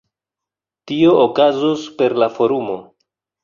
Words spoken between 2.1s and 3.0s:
la forumo.